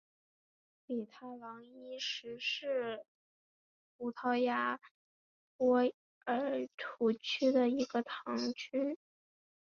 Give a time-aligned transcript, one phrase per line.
[0.83, 3.05] 比塔朗伊什是
[3.97, 4.79] 葡萄牙
[5.57, 5.77] 波
[6.25, 8.97] 尔图区的一个堂区。